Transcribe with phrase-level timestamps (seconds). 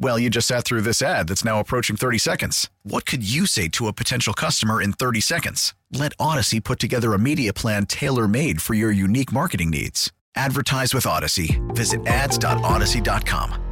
[0.00, 2.70] Well, you just sat through this ad that's now approaching 30 seconds.
[2.84, 5.74] What could you say to a potential customer in 30 seconds?
[5.92, 10.12] Let Odyssey put together a media plan tailor made for your unique marketing needs.
[10.36, 11.60] Advertise with Odyssey.
[11.68, 13.64] Visit ads.odyssey.com.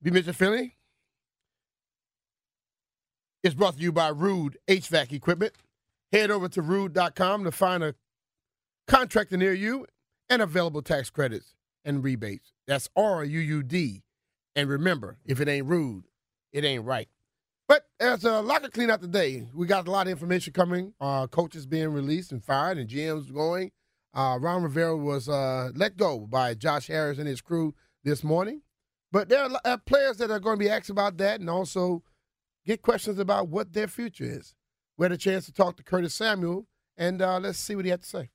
[0.00, 0.10] B.
[0.10, 0.76] Mitch Finley.
[3.42, 5.54] It's brought to you by Ruud HVAC Equipment.
[6.12, 7.94] Head over to ruud.com to find a
[8.86, 9.86] contractor near you
[10.30, 11.54] and available tax credits
[11.84, 12.52] and rebates.
[12.68, 14.02] That's R U U D.
[14.54, 16.02] And remember, if it ain't Ruud,
[16.52, 17.08] it ain't right.
[17.68, 19.46] But as a locker clean out today.
[19.54, 20.92] We got a lot of information coming.
[21.00, 23.70] Uh, coaches being released and fired, and GMs going.
[24.14, 28.60] Uh, Ron Rivera was uh, let go by Josh Harris and his crew this morning.
[29.10, 32.02] But there are uh, players that are going to be asked about that and also
[32.66, 34.54] get questions about what their future is.
[34.98, 36.66] We had a chance to talk to Curtis Samuel,
[36.96, 38.30] and uh, let's see what he had to say.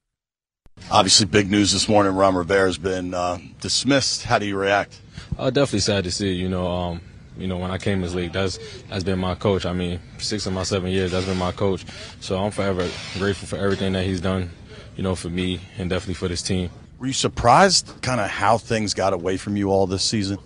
[0.91, 2.15] Obviously, big news this morning.
[2.15, 4.23] Ron Rivera's been uh, dismissed.
[4.23, 4.99] How do you react?
[5.37, 6.33] Uh, definitely sad to see.
[6.33, 7.01] You know, um,
[7.37, 9.65] you know, when I came to this league, that's that's been my coach.
[9.65, 11.85] I mean, six of my seven years, that's been my coach.
[12.19, 14.49] So I'm forever grateful for everything that he's done.
[14.95, 16.71] You know, for me and definitely for this team.
[16.97, 20.39] Were you surprised, kind of how things got away from you all this season?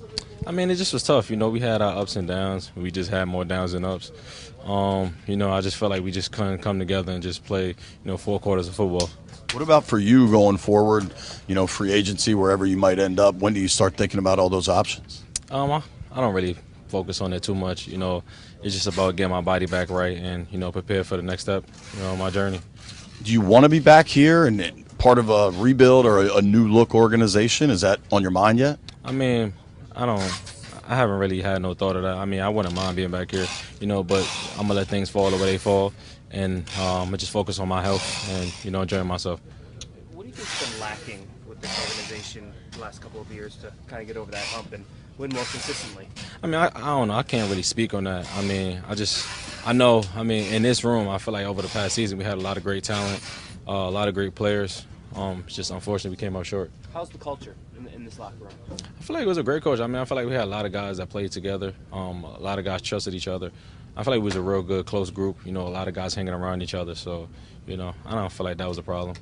[0.46, 1.30] I mean, it just was tough.
[1.30, 2.72] You know, we had our ups and downs.
[2.76, 4.12] We just had more downs than ups.
[4.66, 7.68] Um, you know, I just felt like we just couldn't come together and just play,
[7.68, 9.10] you know, four quarters of football.
[9.54, 11.14] What about for you going forward?
[11.48, 13.36] You know, free agency, wherever you might end up.
[13.36, 15.24] When do you start thinking about all those options?
[15.50, 16.56] Um, I, I don't really
[16.88, 17.88] focus on it too much.
[17.88, 18.24] You know,
[18.64, 21.44] it's just about getting my body back right and you know prepare for the next
[21.44, 21.66] step.
[21.98, 22.62] You know, my journey.
[23.24, 26.42] Do you want to be back here and part of a rebuild or a, a
[26.42, 27.70] new look organization?
[27.70, 28.80] Is that on your mind yet?
[29.04, 29.54] I mean,
[29.96, 30.61] I don't.
[30.92, 32.18] I haven't really had no thought of that.
[32.18, 33.48] I mean, I wouldn't mind being back here,
[33.80, 35.94] you know, but I'm gonna let things fall the way they fall,
[36.32, 39.40] and um, I'm gonna just focus on my health and you know enjoying myself.
[40.12, 43.72] What do you think's been lacking with this organization the last couple of years to
[43.88, 44.84] kind of get over that hump and
[45.18, 46.10] win more consistently?
[46.44, 47.14] I mean, I, I don't know.
[47.14, 48.28] I can't really speak on that.
[48.36, 49.26] I mean, I just,
[49.66, 50.04] I know.
[50.14, 52.42] I mean, in this room, I feel like over the past season we had a
[52.42, 53.24] lot of great talent,
[53.66, 54.86] uh, a lot of great players.
[55.16, 56.72] Um, it's just unfortunately we came up short.
[56.94, 58.52] How's the culture in, in this locker room?
[59.00, 59.80] I feel like it was a great coach.
[59.80, 61.74] I mean, I feel like we had a lot of guys that played together.
[61.92, 63.52] Um, a lot of guys trusted each other.
[63.96, 65.46] I feel like it was a real good, close group.
[65.46, 66.96] You know, a lot of guys hanging around each other.
[66.96, 67.28] So,
[67.68, 69.18] you know, I don't feel like that was a problem.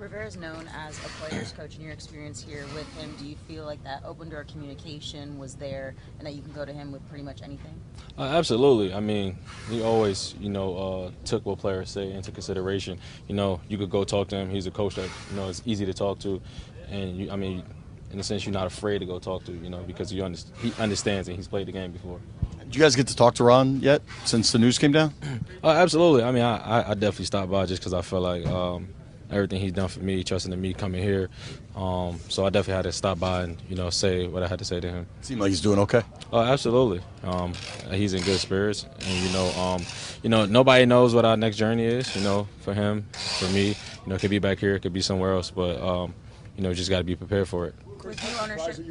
[0.00, 1.76] Rivera is known as a player's coach.
[1.76, 5.56] In your experience here with him, do you feel like that open door communication was
[5.56, 7.78] there, and that you can go to him with pretty much anything?
[8.16, 8.94] Uh, absolutely.
[8.94, 9.36] I mean,
[9.68, 12.98] he always, you know, uh, took what players say into consideration.
[13.28, 14.48] You know, you could go talk to him.
[14.48, 16.40] He's a coach that you know is easy to talk to,
[16.88, 17.62] and you, I mean,
[18.10, 19.52] in a sense, you're not afraid to go talk to.
[19.52, 22.20] You know, because you understand, he understands and he's played the game before.
[22.60, 25.12] Did you guys get to talk to Ron yet since the news came down?
[25.62, 26.22] Uh, absolutely.
[26.22, 28.88] I mean, I, I definitely stopped by just because I felt like um,
[29.30, 31.28] everything he's done for me, trusting in me coming here.
[31.76, 34.58] Um, so I definitely had to stop by and you know say what I had
[34.58, 35.06] to say to him.
[35.22, 36.02] Seemed like he's doing okay.
[36.32, 37.00] Oh, absolutely.
[37.24, 37.52] Um,
[37.90, 39.84] he's in good spirits, and you know, um,
[40.22, 42.14] you know, nobody knows what our next journey is.
[42.16, 43.06] You know, for him,
[43.38, 43.74] for me, you
[44.06, 46.14] know, it could be back here, it could be somewhere else, but um,
[46.56, 47.74] you know, just got to be prepared for it.
[48.04, 48.86] With new ownership,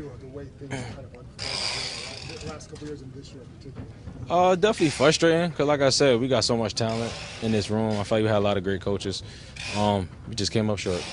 [2.47, 3.87] last couple years and this year in particular?
[4.29, 7.99] Uh, definitely frustrating because, like I said, we got so much talent in this room.
[7.99, 9.23] I feel like we had a lot of great coaches.
[9.77, 11.03] Um, we just came up short.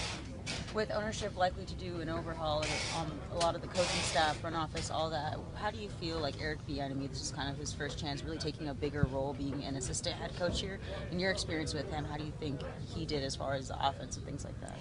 [0.76, 2.62] With ownership likely to do an overhaul
[2.98, 6.18] um, a lot of the coaching staff, front office, all that, how do you feel
[6.18, 9.32] like Eric Bieniemy, this is kind of his first chance, really taking a bigger role,
[9.32, 10.78] being an assistant head coach here?
[11.10, 12.60] In your experience with him, how do you think
[12.94, 14.76] he did as far as the offense and things like that?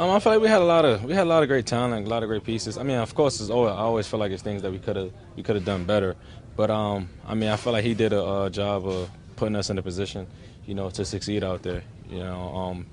[0.00, 1.64] Um, I feel like we had a lot of we had a lot of great
[1.64, 2.76] talent, a lot of great pieces.
[2.76, 4.96] I mean, of course, it's always, I always feel like it's things that we could
[4.96, 6.16] have we could have done better.
[6.56, 9.70] But um, I mean, I feel like he did a, uh job of putting us
[9.70, 10.26] in a position,
[10.66, 11.84] you know, to succeed out there.
[12.10, 12.86] You know, um,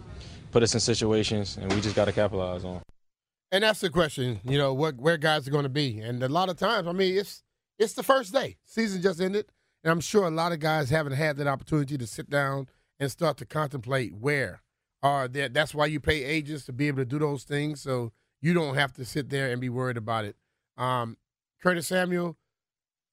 [0.54, 2.82] put us in situations, and we just got to capitalize on.
[3.52, 6.00] And that's the question, you know, what where guys are going to be.
[6.00, 7.44] And a lot of times, I mean, it's
[7.78, 8.58] it's the first day.
[8.66, 9.48] Season just ended,
[9.84, 12.68] and I'm sure a lot of guys haven't had that opportunity to sit down
[13.00, 14.62] and start to contemplate where.
[15.02, 18.14] Or that that's why you pay agents to be able to do those things, so
[18.40, 20.36] you don't have to sit there and be worried about it.
[20.78, 21.18] Um,
[21.62, 22.38] Curtis Samuel,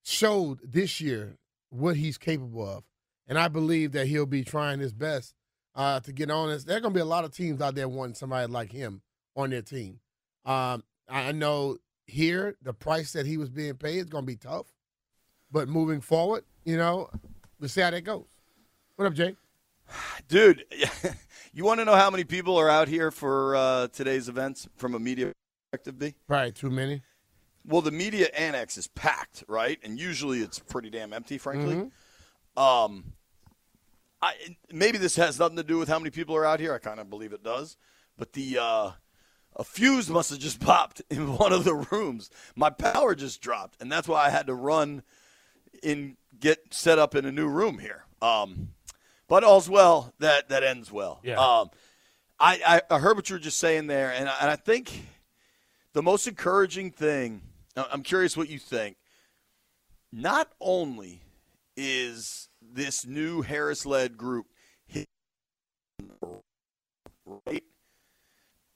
[0.03, 1.39] showed this year
[1.71, 2.85] what he's capable of,
[3.27, 5.35] and I believe that he'll be trying his best
[5.75, 6.49] uh, to get on.
[6.67, 9.03] There are going to be a lot of teams out there wanting somebody like him
[9.37, 10.01] on their team.
[10.45, 14.37] Um, I know here the price that he was being paid is going to be
[14.37, 14.67] tough,
[15.51, 17.11] but moving forward, you know,
[17.59, 18.27] we'll see how that goes.
[18.97, 19.37] What up, Jay?
[20.29, 20.65] Dude,
[21.53, 24.95] you want to know how many people are out here for uh, today's events from
[24.95, 25.33] a media
[25.71, 26.15] perspective, B?
[26.29, 27.03] Probably too many.
[27.67, 29.79] Well, the media annex is packed, right?
[29.83, 31.77] And usually it's pretty damn empty, frankly.
[31.77, 32.63] Mm-hmm.
[32.63, 33.13] Um,
[34.23, 34.35] I
[34.71, 36.75] maybe this has nothing to do with how many people are out here.
[36.75, 37.77] I kind of believe it does,
[38.19, 38.91] but the uh,
[39.57, 42.31] a fuse must have just popped in one of the rooms.
[42.55, 45.03] My power just dropped, and that's why I had to run
[45.83, 48.05] and get set up in a new room here.
[48.21, 48.71] Um,
[49.29, 51.21] but all's well that that ends well.
[51.23, 51.39] Yeah.
[51.39, 51.71] Um,
[52.39, 55.07] I, I I heard what you were just saying there, and I, and I think
[55.93, 57.43] the most encouraging thing.
[57.77, 58.97] I'm curious what you think.
[60.13, 61.23] Not only
[61.77, 64.47] is this new Harris-led group
[64.87, 65.09] hit
[67.27, 67.65] right,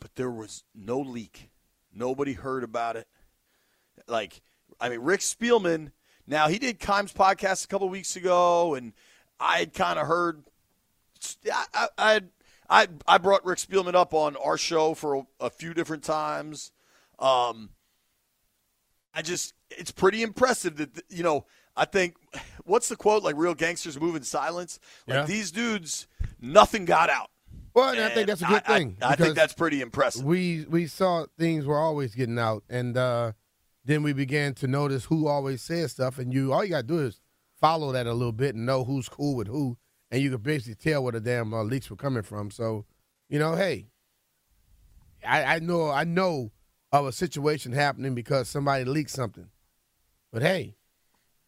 [0.00, 1.50] but there was no leak.
[1.92, 3.06] Nobody heard about it.
[4.08, 4.42] Like,
[4.80, 5.92] I mean, Rick Spielman.
[6.26, 8.92] Now he did Kimes podcast a couple weeks ago, and
[9.38, 10.44] I had kind of heard.
[11.50, 12.20] I, I
[12.68, 16.72] I I brought Rick Spielman up on our show for a, a few different times.
[17.18, 17.70] Um,
[19.14, 21.46] I just it's pretty impressive that you know.
[21.76, 22.16] I think
[22.64, 23.22] what's the quote?
[23.22, 24.78] Like real gangsters move in silence.
[25.06, 25.24] Like Yeah.
[25.26, 26.06] these dudes,
[26.40, 27.30] nothing got out.
[27.74, 28.96] Well, and I think that's a good I- I- thing.
[29.02, 30.24] I, think that's pretty impressive.
[30.24, 33.32] We we saw things were always getting out, and uh,
[33.84, 37.00] then we began to notice who always says stuff, and you all you gotta do
[37.00, 37.20] is
[37.60, 39.76] follow that a little bit and know who's cool with who,
[40.12, 42.50] and you could basically tell where the damn uh, leaks were coming from.
[42.52, 42.84] So,
[43.28, 43.88] you know, hey,
[45.26, 46.52] I, I know I know
[46.92, 49.48] of a situation happening because somebody leaked something,
[50.32, 50.76] but hey,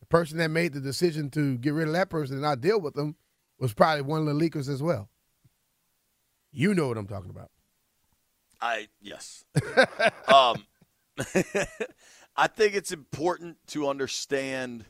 [0.06, 2.80] the person that made the decision to get rid of that person and not deal
[2.80, 3.16] with them
[3.58, 5.08] was probably one of the leakers as well.
[6.52, 7.50] You know what I'm talking about.
[8.60, 9.44] I yes.
[10.28, 10.64] um,
[12.36, 14.84] I think it's important to understand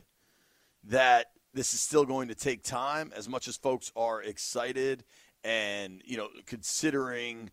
[0.85, 3.11] that this is still going to take time.
[3.15, 5.03] As much as folks are excited
[5.43, 7.49] and you know considering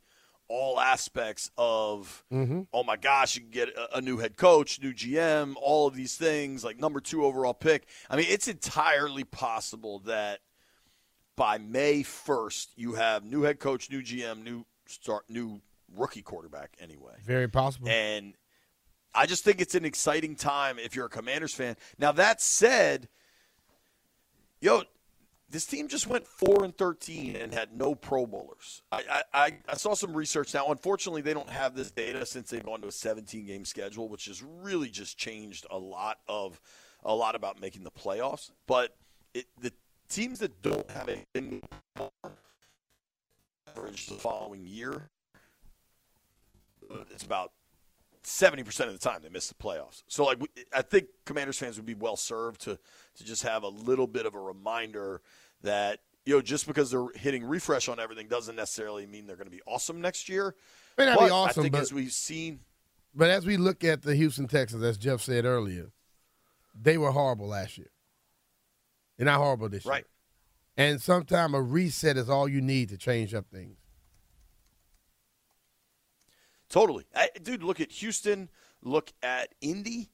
[0.49, 2.62] all aspects of Mm-hmm.
[2.73, 5.94] oh my gosh, you can get a, a new head coach, new GM, all of
[5.94, 7.87] these things like number two overall pick.
[8.11, 10.41] I mean, it's entirely possible that
[11.37, 15.61] by May first you have new head coach, new GM, new start, new
[15.96, 17.14] rookie quarterback anyway.
[17.25, 17.88] Very possible.
[17.88, 18.35] And
[19.14, 21.76] I just think it's an exciting time if you're a Commanders fan.
[21.99, 23.08] Now that said,
[24.61, 24.82] yo,
[25.55, 28.83] this team just went four and thirteen and had no Pro Bowlers.
[28.91, 30.67] I, I, I, saw some research now.
[30.67, 34.25] Unfortunately, they don't have this data since they've gone to a 17 game schedule, which
[34.25, 36.61] has really just changed a lot of
[37.05, 38.51] a lot about making the playoffs.
[38.67, 38.97] But
[39.33, 39.73] it, the
[40.09, 41.61] teams that don't have a
[43.71, 45.09] average the following year,
[47.12, 47.53] it's about
[48.25, 50.03] 70% of the time they miss the playoffs.
[50.09, 50.39] So like
[50.75, 52.79] I think Commanders fans would be well served to
[53.17, 55.21] to just have a little bit of a reminder
[55.65, 59.51] that you know just because they're hitting refresh on everything doesn't necessarily mean they're going
[59.51, 60.55] to be awesome next year.
[60.97, 62.61] May not but be awesome, I think but- as we've seen
[63.15, 65.91] But as we look at the Houston Texans, as Jeff said earlier,
[66.81, 67.91] they were horrible last year.
[69.17, 69.93] They're not horrible this year.
[69.93, 70.06] Right.
[70.77, 73.79] And sometimes a reset is all you need to change up things.
[76.69, 77.63] Totally, I, dude.
[77.63, 78.49] Look at Houston.
[78.83, 80.11] Look at Indy.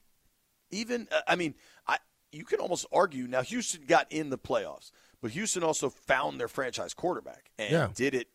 [0.69, 1.55] Even uh, I mean,
[1.87, 1.97] I
[2.31, 3.41] you can almost argue now.
[3.41, 7.89] Houston got in the playoffs, but Houston also found their franchise quarterback and Yeah.
[7.93, 8.27] did it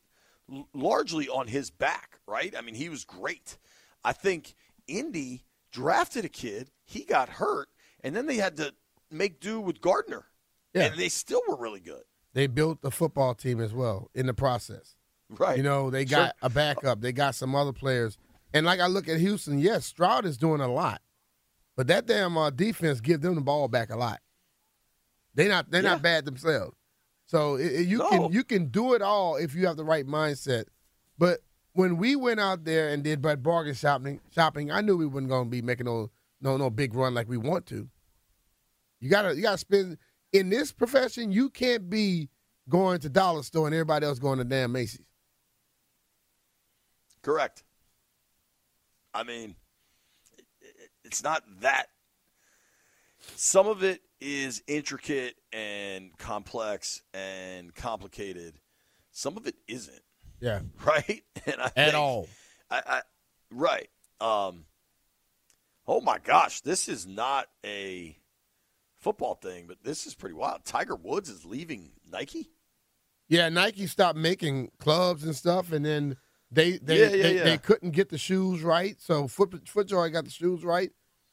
[0.52, 2.20] l- largely on his back.
[2.26, 2.54] Right?
[2.56, 3.58] I mean, he was great.
[4.04, 4.54] I think
[4.86, 6.70] Indy drafted a kid.
[6.84, 7.68] He got hurt,
[8.02, 8.72] and then they had to
[9.10, 10.26] make do with Gardner.
[10.74, 10.86] Yeah.
[10.88, 12.02] and they still were really good.
[12.34, 14.94] They built a football team as well in the process.
[15.30, 15.56] Right.
[15.56, 16.18] You know, they Sure.
[16.18, 17.00] got a backup.
[17.00, 18.18] They got some other players.
[18.52, 21.00] And like I look at Houston, yes, Stroud is doing a lot.
[21.76, 24.20] But that damn uh, defense give them the ball back a lot.
[25.36, 25.90] They not they're Yeah.
[25.90, 26.74] not bad themselves.
[27.26, 28.08] So it, it- you No.
[28.10, 30.64] can you can do it all if you have the right mindset.
[31.18, 31.40] But
[31.74, 35.28] when we went out there and did but bargain shopping, shopping, I knew we wasn't
[35.28, 37.88] going to be making no no no big run like we want to.
[39.00, 39.98] You gotta you gotta spend
[40.32, 41.30] in this profession.
[41.32, 42.30] You can't be
[42.68, 45.04] going to dollar store and everybody else going to damn Macy's.
[47.22, 47.62] Correct.
[49.12, 49.56] I mean,
[50.36, 51.90] it- it- it's not that.
[53.34, 58.58] Some of it is intricate and complex and complicated.
[59.12, 60.00] Some of it isn't,
[60.40, 61.22] Yeah, right?
[61.46, 62.28] And I at think- all.
[62.70, 63.02] I, I
[63.50, 63.88] right.
[64.20, 64.64] Um,
[65.86, 68.16] oh my gosh, this is not a
[68.98, 70.64] football thing, but this is pretty wild.
[70.64, 72.50] Tiger Woods is leaving Nike.
[73.28, 76.16] Yeah, Nike stopped making clubs and stuff, and then
[76.50, 77.44] they they Yeah, yeah, they, yeah.
[77.44, 78.96] they couldn't get the shoes right.
[79.00, 80.90] So Foot FootJoy got the shoes right,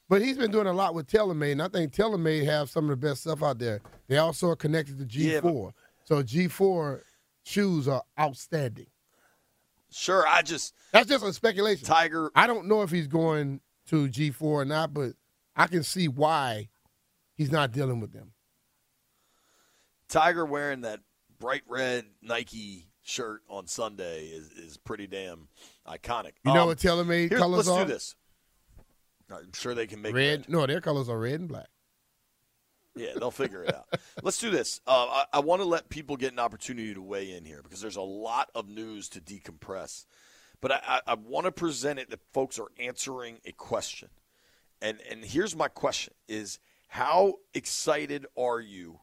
[0.09, 2.89] but he's been doing a lot with TaylorMade, and I think TaylorMade have some of
[2.99, 3.81] the best stuff out there.
[4.07, 5.31] They also are connected to G/FORE,
[5.67, 7.03] Yeah, but- so G/FORE
[7.43, 8.87] shoes are outstanding.
[9.91, 11.85] Sure, I just That's just a speculation.
[11.85, 12.31] Tiger.
[12.35, 15.13] I don't know if he's going to G/FORE or not, but
[15.55, 16.69] I can see why
[17.35, 18.33] he's not dealing with them.
[20.07, 20.99] Tiger wearing that
[21.39, 25.47] bright red Nike shirt on Sunday is, is pretty damn
[25.87, 26.33] iconic.
[26.45, 27.85] You know Um, what TaylorMade colors let's are?
[27.85, 28.15] do this.
[29.33, 30.49] I'm sure they can make red.
[30.49, 31.67] No, their colors are red and black.
[32.95, 33.87] Yeah, they'll figure it out.
[34.23, 34.79] Let's do this.
[34.85, 37.81] Uh, I, I want to let people get an opportunity to weigh in here because
[37.81, 40.05] there's a lot of news to decompress.
[40.61, 44.09] But I, I, I want to present it that folks are answering a question.
[44.81, 48.99] And, and here's my question is how excited are you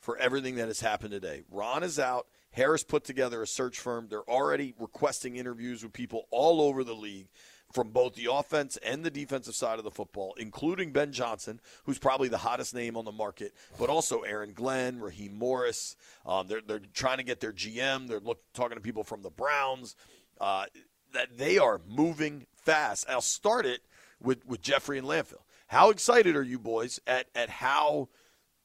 [0.00, 1.42] for everything that has happened today?
[1.50, 2.26] Ron is out.
[2.52, 4.06] Harris put together a search firm.
[4.08, 7.28] They're already requesting interviews with people all over the league
[7.72, 11.98] from both the offense and the defensive side of the football, including Ben Johnson, who's
[11.98, 15.96] probably the hottest name on the market, but also Aaron Glenn, Raheem Morris.
[16.26, 18.08] Um, they're, they're trying to get their GM.
[18.08, 19.96] They're look, talking to people from the Browns.
[20.40, 20.66] Uh,
[21.12, 23.06] that they are moving fast.
[23.08, 23.82] I'll start it
[24.20, 25.42] with, with Jeffrey and Landfill.
[25.66, 28.08] How excited are you boys at, at how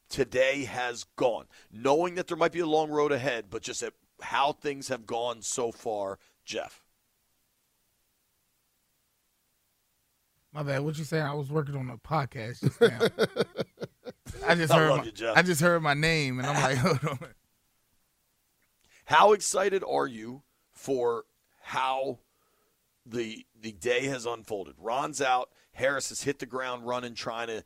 [0.09, 1.45] today has gone?
[1.71, 5.05] Knowing that there might be a long road ahead, but just at how things have
[5.05, 6.83] gone so far, Jeff.
[10.57, 10.81] My bad.
[10.81, 11.23] What you saying?
[11.23, 12.97] I was working on a podcast just now.
[14.43, 14.97] I just I heard.
[14.97, 17.29] my, you, I just heard my name, and I'm like, hold on.
[19.05, 21.25] How excited are you for
[21.61, 22.17] how
[23.05, 24.73] the the day has unfolded?
[24.79, 25.49] Ron's out.
[25.73, 27.63] Harris has hit the ground running, trying to.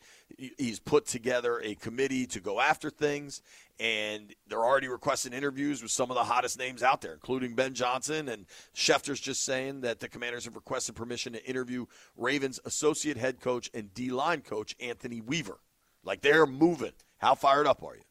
[0.58, 3.42] He's put together a committee to go after things,
[3.82, 7.74] and they're already requesting interviews with some of the hottest names out there, including Ben
[7.74, 8.30] Johnson.
[8.30, 8.46] And
[8.76, 13.72] Schefter's just saying that the Commanders have requested permission to interview Ravens associate head coach
[13.74, 15.58] and D line coach Anthony Weaver.
[16.04, 16.92] Like they're moving.
[17.18, 18.04] How fired up are you?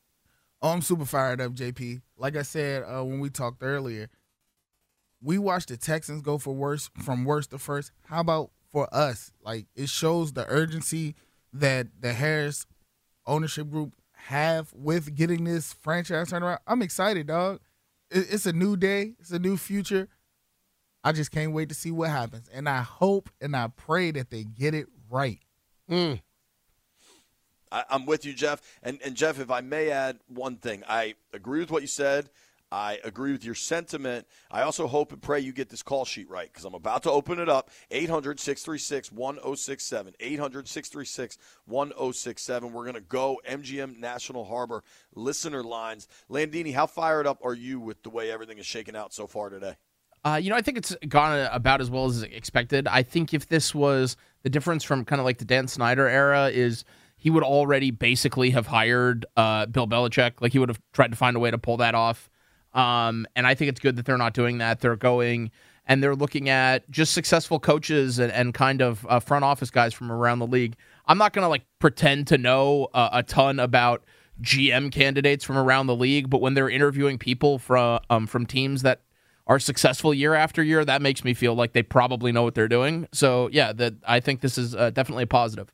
[0.60, 2.02] Oh, I'm super fired up, JP.
[2.16, 4.10] Like I said uh, when we talked earlier,
[5.22, 7.92] we watched the Texans go for worse from worst to first.
[8.06, 9.30] How about for us?
[9.40, 11.14] Like it shows the urgency
[11.52, 12.66] that the Harris
[13.24, 13.94] ownership group
[14.26, 16.60] have with getting this franchise turned around.
[16.66, 17.60] I'm excited, dog.
[18.10, 19.14] It's a new day.
[19.20, 20.08] It's a new future.
[21.02, 24.30] I just can't wait to see what happens, and I hope and I pray that
[24.30, 25.38] they get it right.
[25.88, 26.14] Hmm.
[27.72, 28.60] I, I'm with you, Jeff.
[28.82, 32.28] And, and Jeff, if I may add one thing, I agree with what you said.
[32.72, 34.26] I agree with your sentiment.
[34.50, 37.10] I also hope and pray you get this call sheet right because I'm about to
[37.10, 37.70] open it up.
[37.90, 40.14] 800 636 1067.
[40.20, 42.72] 800 636 1067.
[42.72, 44.84] We're going to go MGM National Harbor
[45.14, 46.06] listener lines.
[46.30, 49.50] Landini, how fired up are you with the way everything is shaking out so far
[49.50, 49.76] today?
[50.24, 52.86] Uh, you know, I think it's gone about as well as expected.
[52.86, 56.50] I think if this was the difference from kind of like the Dan Snyder era,
[56.50, 56.84] is
[57.16, 60.40] he would already basically have hired uh, Bill Belichick.
[60.40, 62.30] Like he would have tried to find a way to pull that off.
[62.74, 64.80] Um, and I think it's good that they're not doing that.
[64.80, 65.50] They're going
[65.86, 69.92] and they're looking at just successful coaches and, and kind of uh, front office guys
[69.92, 70.76] from around the league.
[71.06, 74.04] I'm not going to like pretend to know uh, a ton about
[74.40, 78.82] GM candidates from around the league, but when they're interviewing people from um, from teams
[78.82, 79.00] that
[79.46, 82.68] are successful year after year, that makes me feel like they probably know what they're
[82.68, 83.08] doing.
[83.12, 85.72] So yeah, that I think this is uh, definitely a positive.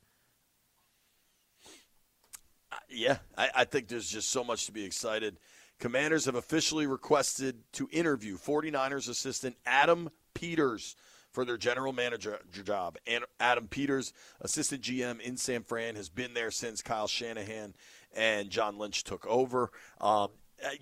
[2.89, 5.37] Yeah, I, I think there's just so much to be excited.
[5.79, 10.97] Commanders have officially requested to interview 49ers assistant Adam Peters
[11.33, 12.97] for their general manager job.
[13.07, 17.75] And Adam Peters, assistant GM in San Fran, has been there since Kyle Shanahan
[18.15, 19.71] and John Lynch took over.
[20.01, 20.31] Um,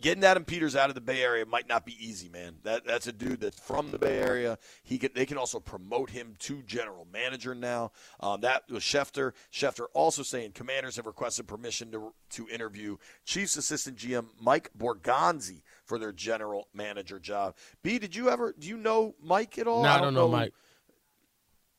[0.00, 2.56] getting Adam Peters out of the Bay Area might not be easy, man.
[2.62, 4.58] That that's a dude that's from the Bay Area.
[4.82, 7.92] He can they can also promote him to general manager now.
[8.20, 9.32] Um, that was Schefter.
[9.52, 15.62] Schefter also saying Commanders have requested permission to to interview Chiefs assistant GM Mike Borgonzi
[15.84, 17.54] for their general manager job.
[17.82, 19.82] B, did you ever do you know Mike at all?
[19.82, 20.52] No, I don't know Mike.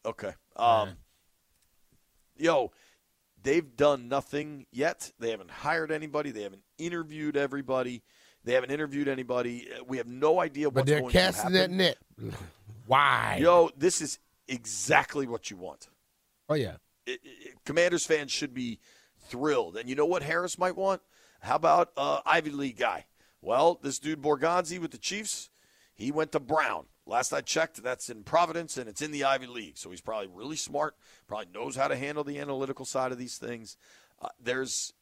[0.06, 0.34] Okay.
[0.56, 0.98] Um,
[2.38, 2.72] yo,
[3.46, 5.12] they've done nothing yet.
[5.20, 6.32] They haven't hired anybody.
[6.32, 8.04] They haven't interviewed everybody.
[8.44, 9.68] They haven't interviewed anybody.
[9.88, 11.98] We have no idea what's But they're going casting that net.
[12.88, 13.38] Why?
[13.42, 15.88] Yo, this is exactly what you want.
[16.50, 16.76] Oh yeah.
[17.06, 18.80] It- it- Commanders fans should be
[19.28, 19.78] thrilled.
[19.78, 21.02] And you know what Harris might want?
[21.40, 23.06] How about uh, Ivy League guy?
[23.42, 25.50] Well, this dude Borgonzi with the Chiefs,
[25.96, 26.86] he went to Brown.
[27.08, 29.78] Last I checked, that's in Providence and it's in the Ivy League.
[29.78, 30.96] So he's probably really smart,
[31.28, 33.78] probably knows how to handle the analytical side of these things.
[34.22, 34.94] Uh, there's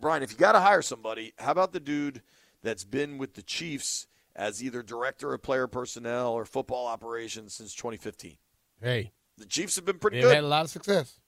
[0.00, 0.22] Brian.
[0.22, 2.22] If you got to hire somebody, how about the dude
[2.62, 7.74] that's been with the Chiefs as either director of player personnel or football operations since
[7.74, 8.36] 2015?
[8.82, 10.24] Hey, The Chiefs have been pretty good.
[10.24, 10.36] they've good.
[10.36, 11.20] had a lot of success.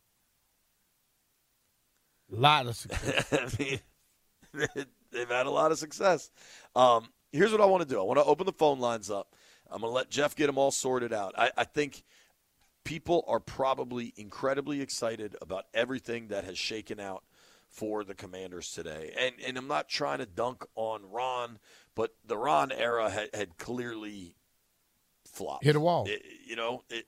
[2.33, 3.33] A lot of success.
[3.33, 3.81] I mean,
[5.13, 6.31] they've had a lot of success.
[6.75, 8.01] Um, here's what I want to do.
[8.01, 9.35] I want to open the phone lines up.
[9.71, 11.35] I'm going to let Jeff get them all sorted out.
[11.37, 12.05] I, I think
[12.85, 17.25] people are probably incredibly excited about everything that has shaken out
[17.69, 19.13] for the Commanders today.
[19.19, 21.59] And and I'm not trying to dunk on Ron,
[21.97, 24.37] but the Ron era had, had clearly
[25.27, 25.65] flopped.
[25.65, 26.07] Hit a wall.
[26.07, 27.07] It- you know, it,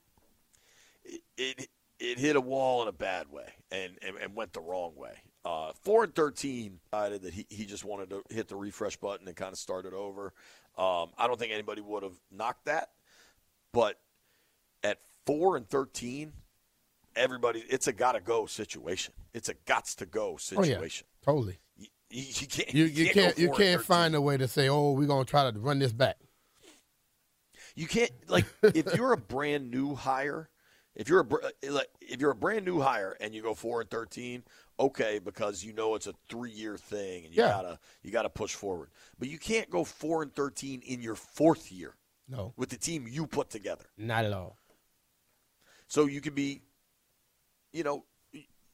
[1.04, 1.68] it it
[2.00, 5.12] it hit a wall in a bad way and and, and went the wrong way.
[5.46, 9.28] Uh, four and thirteen decided that he, he just wanted to hit the refresh button
[9.28, 10.32] and kind of start it over.
[10.76, 12.88] Um, I don't think anybody would have knocked that,
[13.72, 14.00] but
[14.82, 16.32] at four and thirteen,
[17.14, 19.14] everybody it's a gotta go situation.
[19.34, 20.64] It's a gots to go Oh, yeah.
[20.64, 21.06] situation.
[21.24, 21.60] Totally.
[21.76, 24.92] You, you can't You, you can't you and can't find a way to say, oh,
[24.92, 26.16] we're gonna try to run this back.
[27.76, 30.48] You can't like if you're a brand new hire,
[30.96, 33.88] if you're a eh, if you're a brand new hire and you go four and
[33.90, 34.42] thirteen,
[34.80, 37.50] okay, because you know it's a three year thing and you Yeah.
[37.50, 38.90] gotta you gotta push forward.
[39.18, 41.94] But you can't go four and thirteen in your fourth year
[42.28, 43.84] No, with the team you put together.
[43.96, 44.58] not at all.
[45.88, 46.62] So you can be,
[47.72, 48.04] you know,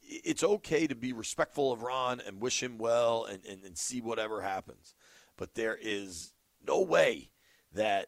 [0.01, 4.01] it's okay to be respectful of Ron and wish him well and, and, and see
[4.01, 4.95] whatever happens.
[5.37, 6.33] But there is
[6.65, 7.29] no way
[7.73, 8.07] that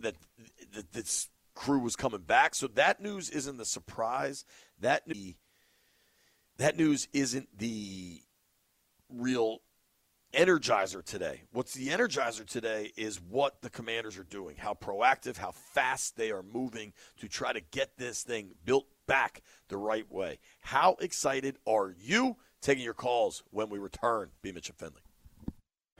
[0.00, 0.14] that
[0.74, 2.54] that this crew was coming back.
[2.54, 4.44] So that news isn't the surprise.
[4.80, 5.34] That new-
[6.58, 8.22] that news isn't the
[9.08, 9.62] real
[10.32, 11.42] energizer today.
[11.52, 16.30] What's the energizer today is what the commanders are doing, how proactive, how fast they
[16.30, 20.38] are moving to try to get this thing built back the right way.
[20.60, 22.36] How excited are you?
[22.60, 24.30] Taking your calls when we return.
[24.40, 24.52] B.
[24.52, 25.01] Mitch and Finley.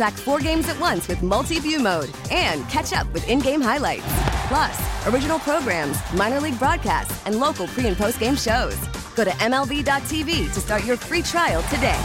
[0.00, 3.60] Track four games at once with multi view mode and catch up with in game
[3.60, 4.06] highlights.
[4.48, 8.78] Plus, original programs, minor league broadcasts, and local pre and post game shows.
[9.14, 12.00] Go to MLB.tv to start your free trial today.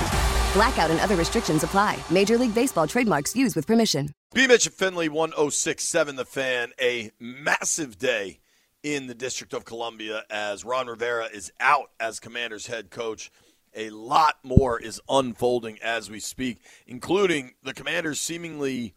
[0.51, 1.97] Blackout and other restrictions apply.
[2.09, 4.09] Major League Baseball trademarks used with permission.
[4.33, 4.45] B.
[4.45, 6.73] Mitch Finley, 1067 The Fan.
[6.81, 8.41] A massive day
[8.83, 13.31] in the District of Columbia as Ron Rivera is out as Commanders head coach.
[13.75, 18.93] A lot more is unfolding as we speak, including the Commanders seemingly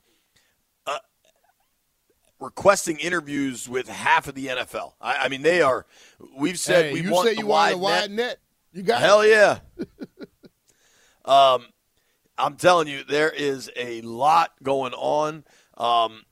[0.86, 0.98] uh,
[2.40, 4.92] requesting interviews with half of the NFL.
[5.00, 5.86] I, I mean, they are.
[6.36, 8.10] We've said Hey, we you want say the you wide want a wide net.
[8.10, 8.38] net.
[8.72, 9.30] You got Hell it.
[9.30, 9.58] yeah.
[11.24, 11.66] um,
[12.36, 15.44] I'm telling you, there is a lot going on.
[15.76, 16.22] Um,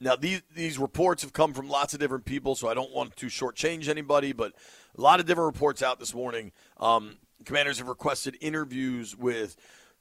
[0.00, 3.16] now these these reports have come from lots of different people, so I don't want
[3.16, 4.52] to shortchange anybody, but
[4.96, 6.52] a lot of different reports out this morning.
[6.78, 9.56] Um, commanders have requested interviews with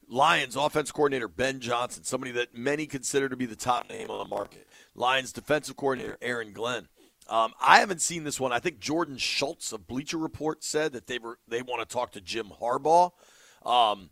[0.09, 4.19] Lions offense coordinator Ben Johnson, somebody that many consider to be the top name on
[4.19, 4.67] the market.
[4.95, 6.87] Lions defensive coordinator Aaron Glenn.
[7.29, 8.51] Um, I haven't seen this one.
[8.51, 12.11] I think Jordan Schultz of Bleacher Report said that they were they want to talk
[12.11, 13.11] to Jim Harbaugh.
[13.65, 14.09] Um,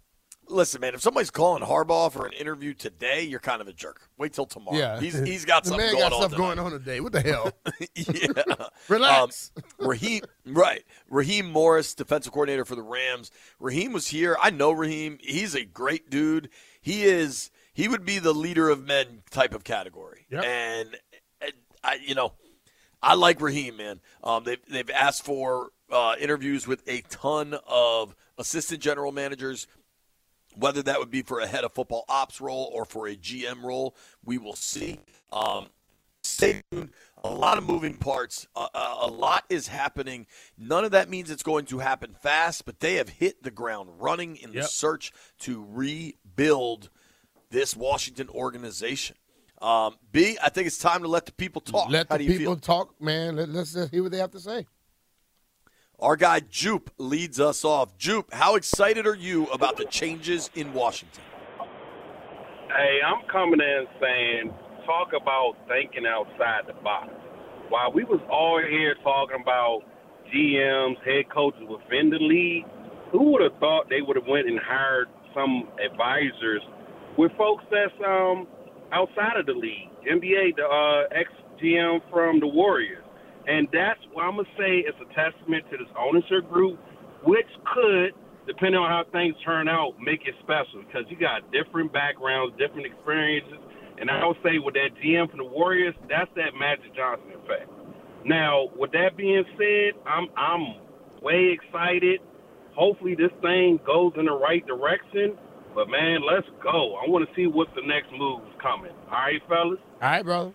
[0.52, 4.10] listen, man, if somebody's calling Harbaugh for an interview today, you're kind of a jerk.
[4.18, 4.78] Wait till tomorrow.
[4.78, 6.20] Yeah, he's he's got something man going got on.
[6.20, 6.56] stuff tonight.
[6.56, 7.00] going on today.
[7.00, 7.52] What the hell?
[7.96, 8.68] yeah.
[8.88, 9.52] Relax.
[9.56, 10.84] Um, Raheem, right.
[11.10, 13.32] Raheem Morris, defensive coordinator for the Rams.
[13.60, 14.38] Raheem was here.
[14.42, 15.18] I know Raheem.
[15.22, 16.50] He's a great dude.
[16.82, 20.26] He is, he would be the leader of men type of category.
[20.30, 20.44] Yep.
[20.44, 20.98] And,
[21.42, 22.34] and I, you know,
[23.02, 24.00] I like Raheem, man.
[24.24, 29.68] Um, they've, they've asked for uh, interviews with a ton of assistant general managers,
[30.56, 33.64] whether that would be for a head of football ops role or for a GM
[33.64, 35.00] role, we will see.
[35.32, 35.68] Um,
[36.24, 36.90] stay tuned.
[37.24, 38.48] A lot of moving parts.
[38.56, 40.26] Uh, uh, a lot is happening.
[40.58, 43.90] None of that means it's going to happen fast, but they have hit the ground
[44.00, 46.90] running in the search to rebuild
[47.52, 49.16] this Washington organization.
[49.62, 51.90] Um, B, I think it's time to let the people talk.
[51.90, 52.62] Let How the do you people feel?
[52.62, 53.36] talk, man.
[53.36, 54.66] Let, let's just hear what they have to say.
[56.02, 57.96] Our guy Jupe leads us off.
[58.00, 61.22] Jupe, how excited are you about the changes in Washington?
[62.76, 64.52] Hey, I'm coming in saying,
[64.88, 67.12] talk about thinking outside the box.
[67.70, 69.82] While we was all here talking about
[70.34, 72.66] GMs, head coaches within the league,
[73.12, 76.64] who would have thought they would have went and hired some advisors
[77.16, 78.48] with folks that's um
[78.92, 79.90] outside of the league?
[80.10, 81.30] NBA, the uh, ex
[81.62, 83.04] GM from the Warriors,
[83.48, 86.80] and that's why I'm gonna say it's a testament to this ownership group,
[87.24, 88.14] which could,
[88.48, 92.86] depending on how things turn out, make it special because you got different backgrounds, different
[92.86, 93.60] experiences,
[94.00, 97.70] and I would say with that GM from the Warriors, that's that Magic Johnson effect.
[98.26, 100.76] Now, with that being said, I'm I'm
[101.22, 102.22] way excited.
[102.76, 105.38] Hopefully, this thing goes in the right direction.
[105.74, 106.96] But man, let's go.
[106.96, 108.92] I want to see what the next move's coming.
[109.08, 109.80] All right, fellas.
[110.02, 110.52] All right, brother.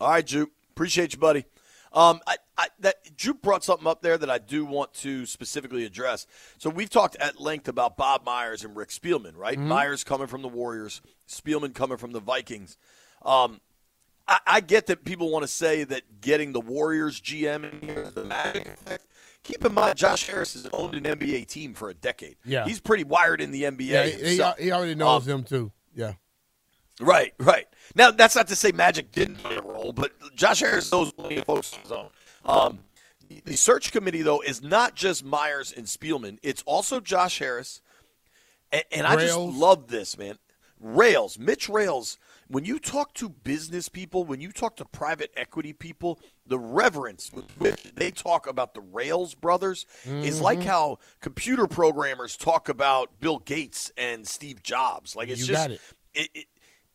[0.00, 0.50] All right, Juke.
[0.70, 1.44] Appreciate you, buddy.
[1.92, 5.84] Um, I, I, that Jupe brought something up there that I do want to specifically
[5.84, 6.26] address.
[6.58, 9.58] So we've talked at length about Bob Myers and Rick Spielman, right?
[9.58, 9.68] Mm-hmm.
[9.68, 12.76] Myers coming from the Warriors, Spielman coming from the Vikings.
[13.22, 13.60] Um,
[14.28, 18.02] I, I get that people want to say that getting the Warriors GM in here
[18.02, 19.06] is the magic effect.
[19.42, 22.36] Keep in mind, Josh Harris has owned an NBA team for a decade.
[22.44, 22.66] Yeah.
[22.66, 23.80] he's pretty wired in the NBA.
[23.88, 25.72] Yeah, he, he, he already knows Um, them too.
[25.94, 26.12] Yeah.
[27.00, 27.66] Right, right.
[27.94, 31.38] Now that's not to say Magic didn't play a role, but Josh Harris knows plenty
[31.38, 32.08] of folks on his own.
[32.44, 32.78] Um,
[33.44, 37.80] the search committee, though, is not just Myers and Spielman; it's also Josh Harris,
[38.72, 40.36] and, and I just love this man.
[40.78, 42.16] Rales, Mitch Rales.
[42.48, 47.30] When you talk to business people, when you talk to private equity people, the reverence
[47.32, 50.64] with which they talk about the Rales brothers is like Mhm.
[50.64, 55.14] how computer programmers talk about Bill Gates and Steve Jobs.
[55.14, 55.80] Like it's You just got it.
[56.14, 56.46] it, it,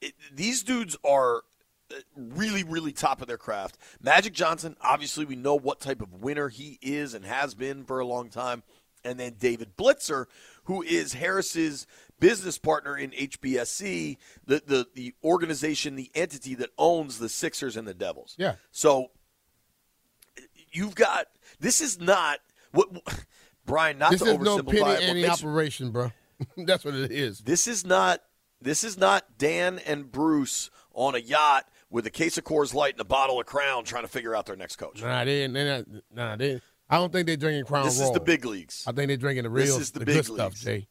[0.06, 1.44] it, these dudes are
[1.92, 3.78] uh, really, really top of their craft.
[4.02, 8.00] Magic Johnson, obviously, we know what type of winner he is and has been for
[8.00, 8.64] a long time.
[9.04, 10.26] And then David Blitzer,
[10.64, 11.86] who is Harris's
[12.20, 17.88] business partner in HBSE, the, the, the organization, the entity that owns the Sixers and
[17.88, 18.34] the Devils.
[18.38, 18.56] Yeah.
[18.72, 19.12] So
[20.72, 21.28] you've got
[21.60, 22.40] this is not
[22.72, 22.90] what
[23.66, 23.98] Brian.
[23.98, 26.12] Not this to is no penny it, any makes- operation, bro.
[26.58, 27.40] That's what it is.
[27.40, 28.22] this is not
[28.66, 32.96] this is not Dan and Bruce on a yacht with a case of Coors Light
[32.96, 35.02] and a bottle of Crown trying to figure out their next coach.
[35.02, 35.54] Nah, they ain't.
[35.54, 36.60] They not, nah, they.
[36.90, 38.84] I don't think they're drinking Crown This is the big leagues.
[38.86, 39.66] I think they're drinking the real.
[39.66, 40.64] This is the the, big good stuff, leagues.
[40.64, 40.88] Jay.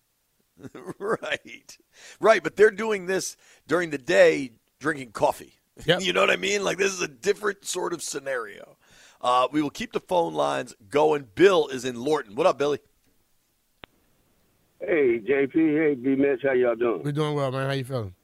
[0.99, 1.79] right,
[2.21, 2.43] right.
[2.43, 5.55] But they're doing this during the day, drinking coffee.
[5.87, 6.03] Yep.
[6.03, 6.63] you know what I mean?
[6.63, 8.77] Like this is a different sort of scenario.
[9.21, 11.27] Uh, we will keep the phone lines going.
[11.35, 12.37] Bill is in Lorton.
[12.37, 12.79] What up, Billy?
[14.87, 15.53] Hey, JP.
[15.55, 16.15] Hey, B.
[16.17, 16.41] Mitch.
[16.43, 17.03] How y'all doing?
[17.03, 17.67] We're doing well, man.
[17.67, 18.15] How you feeling?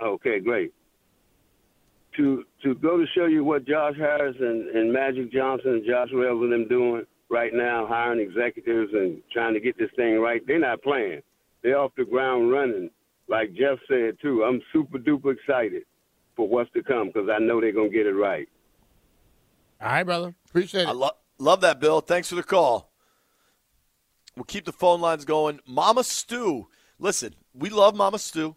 [0.00, 0.72] Okay, great.
[2.16, 6.08] To to go to show you what Josh Harris and, and Magic Johnson and Josh
[6.12, 10.44] Wells and them doing right now, hiring executives and trying to get this thing right,
[10.46, 11.22] they're not playing.
[11.62, 12.90] They're off the ground running.
[13.28, 15.82] Like Jeff said too, I'm super duper excited
[16.34, 18.48] for what's to come because I know they're gonna get it right.
[19.80, 20.34] All right, brother.
[20.48, 20.88] Appreciate it.
[20.88, 22.00] I lo- love that, Bill.
[22.00, 22.89] Thanks for the call.
[24.40, 25.60] We'll keep the phone lines going.
[25.66, 28.56] Mama Stew, listen, we love Mama Stew.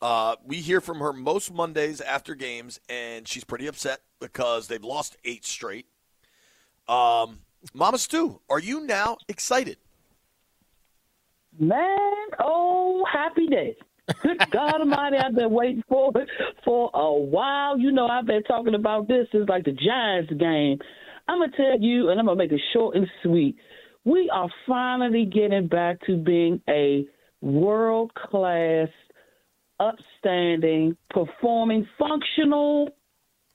[0.00, 4.82] Uh, we hear from her most Mondays after games, and she's pretty upset because they've
[4.82, 5.84] lost eight straight.
[6.88, 7.40] Um,
[7.74, 9.76] Mama Stew, are you now excited?
[11.58, 11.98] Man,
[12.42, 13.76] oh, happy day.
[14.22, 16.30] Good God Almighty, I've been waiting for it
[16.64, 17.78] for a while.
[17.78, 20.78] You know, I've been talking about this since like the Giants game.
[21.28, 23.56] I'm going to tell you, and I'm going to make it short and sweet.
[24.04, 27.06] We are finally getting back to being a
[27.42, 28.88] world class,
[29.78, 32.90] upstanding, performing, functional,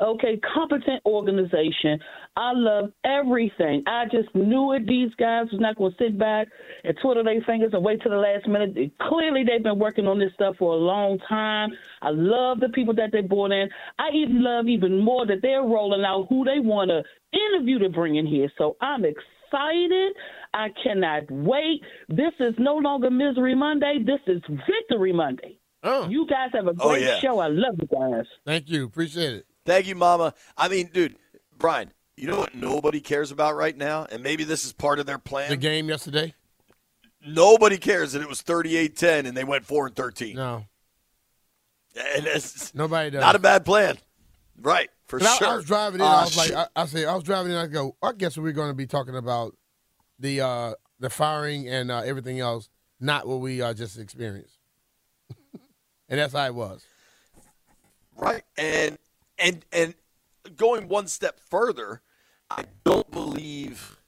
[0.02, 2.00] okay, competent organization.
[2.36, 3.84] I love everything.
[3.88, 4.86] I just knew it.
[4.88, 6.48] These guys was not going to sit back
[6.84, 8.76] and twiddle their fingers and wait till the last minute.
[9.02, 11.72] Clearly, they've been working on this stuff for a long time.
[12.02, 13.70] I love the people that they brought in.
[13.98, 17.04] I even love even more that they're rolling out who they want to
[17.36, 18.52] interview to bring in here.
[18.58, 19.35] So I'm excited.
[19.58, 21.82] I cannot wait.
[22.10, 24.00] This is no longer Misery Monday.
[24.06, 25.58] This is Victory Monday.
[25.84, 26.08] Oh.
[26.10, 27.20] You guys have a Oh, great yeah.
[27.20, 27.40] show.
[27.40, 28.26] I love you guys.
[28.46, 28.86] Thank you.
[28.86, 29.46] Appreciate it.
[29.66, 30.34] Thank you, Mama.
[30.58, 31.16] I mean, dude,
[31.58, 34.06] Brian, you know what nobody cares about right now?
[34.12, 35.50] And maybe this is part of their plan.
[35.50, 36.34] The game yesterday?
[37.28, 40.36] Nobody cares that it was 38 10 and they went 4 and 13.
[40.36, 40.66] No.
[42.16, 43.22] And it's Nobody does.
[43.22, 43.98] not a bad plan.
[44.62, 45.48] Right, for And sure.
[45.48, 46.06] I was driving in.
[46.06, 46.54] Uh, I was like.
[46.54, 47.58] I, I said, I was driving in.
[47.58, 49.56] I go, I guess we're going to be talking about
[50.20, 54.60] the uh, the firing and uh, everything else, not what we uh, just experienced.
[56.10, 56.86] and that's how it was.
[58.16, 58.44] Right.
[58.58, 58.98] And
[59.38, 59.94] and and
[60.56, 62.02] going one step further,
[62.50, 64.00] I don't believe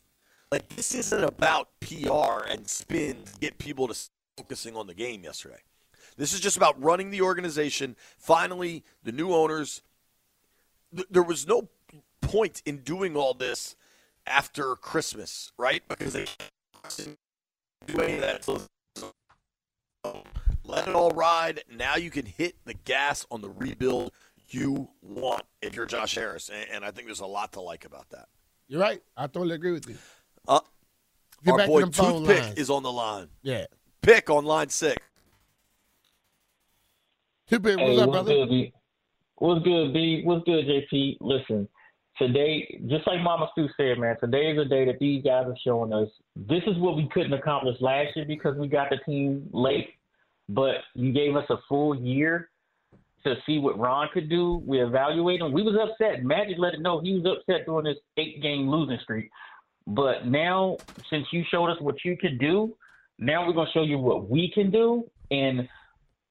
[0.51, 3.95] Like this isn't about PR and spin to get people to
[4.37, 5.59] focusing on the game yesterday.
[6.15, 7.95] This is just about running the organization.
[8.17, 9.81] Finally, the new owners.
[10.95, 11.69] Th- there was no
[12.21, 13.75] point in doing all this
[14.25, 15.81] after Christmas, right?
[15.87, 16.25] Because they
[16.97, 17.17] didn't
[17.87, 18.43] do any of that.
[18.43, 18.61] So
[20.63, 21.61] let it all ride.
[21.73, 24.11] Now you can hit the gas on the rebuild
[24.49, 27.83] you want if you're Josh Harris, and, and I think there's a lot to like
[27.85, 28.27] about that.
[28.69, 29.01] You're right.
[29.15, 29.97] I totally agree with you.
[30.47, 30.59] Uh,
[31.43, 32.57] Get our back to boy Toothpick lines.
[32.57, 33.27] is on the line.
[33.41, 33.65] Yeah.
[34.01, 34.97] Pick on line six.
[37.47, 38.33] Toothpick, Hey, what's up, what's brother?
[38.33, 38.73] good, B?
[39.39, 40.21] What's good, B?
[40.23, 41.17] What's good, JP?
[41.21, 41.67] Listen,
[42.17, 45.57] today, just like Mama Stu said, man, today is a day that these guys are
[45.63, 49.47] showing us this is what we couldn't accomplish last year because we got the team
[49.53, 49.89] late.
[50.49, 52.49] But you gave us a full year
[53.25, 54.63] to see what Ron could do.
[54.65, 55.51] We evaluate him.
[55.51, 56.23] We was upset.
[56.23, 59.29] Magic let it know he was upset during this eight game losing streak.
[59.85, 60.77] But now,
[61.11, 62.75] since you showed us what you could do,
[63.19, 65.09] now we're gonna show you what we can do.
[65.29, 65.67] And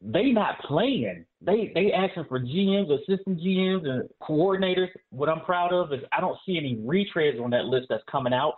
[0.03, 1.25] they not playing.
[1.41, 4.89] They they asking for GMs, assistant GMs, and coordinators.
[5.11, 8.33] What I'm proud of is I don't see any retreads on that list that's coming
[8.33, 8.55] out.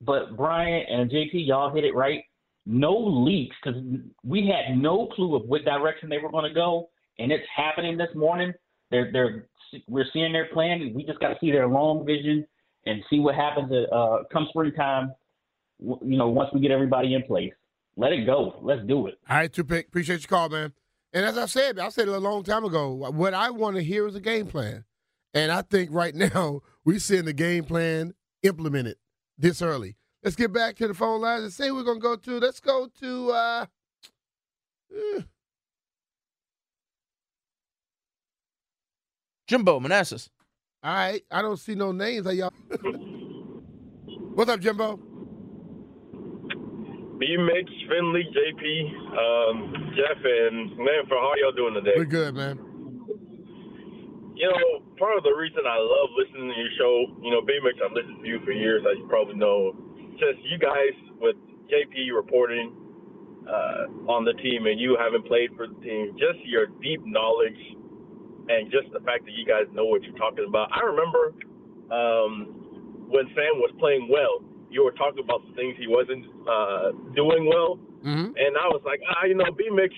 [0.00, 2.22] But Brian and JP, y'all hit it right.
[2.66, 3.82] No leaks because
[4.22, 7.96] we had no clue of what direction they were going to go, and it's happening
[7.96, 8.52] this morning.
[8.90, 9.46] They're they're
[9.88, 10.92] we're seeing their plan.
[10.94, 12.46] We just got to see their long vision
[12.86, 15.12] and see what happens at, uh, come springtime.
[15.80, 17.52] You know, once we get everybody in place,
[17.98, 18.54] let it go.
[18.62, 19.18] Let's do it.
[19.28, 20.72] All right, Toothpick, appreciate your call, man.
[21.12, 22.92] And as I said, I said it a long time ago.
[22.92, 24.84] What I want to hear is a game plan,
[25.34, 28.96] and I think right now we're seeing the game plan implemented
[29.36, 29.96] this early.
[30.22, 32.38] Let's get back to the phone lines and say we're gonna go to.
[32.38, 33.30] Let's go to.
[33.32, 33.66] uh
[34.94, 35.20] eh,
[39.48, 40.30] Jimbo Manassas.
[40.84, 42.26] All right, I don't see no names.
[42.28, 42.52] Are y'all?
[44.34, 45.00] What's up, Jimbo?
[47.18, 48.64] B Mitch, Finley, JP,
[49.18, 51.94] um, Jeff, and Manfred, how y'all doing today?
[51.96, 52.58] We're good, man.
[54.38, 57.58] You know, part of the reason I love listening to your show, you know, B
[57.58, 59.74] Mitch, I've listened to you for years, as you probably know.
[60.14, 61.34] Just you guys with
[61.66, 62.70] JP reporting
[63.50, 67.58] uh, on the team and you having played for the team, just your deep knowledge
[68.48, 70.70] and just the fact that you guys know what you're talking about.
[70.70, 71.34] I remember
[71.90, 76.92] um, when Sam was playing well, you were talking about the things he wasn't uh,
[77.16, 77.80] doing well.
[78.04, 78.36] Mm-hmm.
[78.36, 79.90] And I was like, ah, you know, B Mix,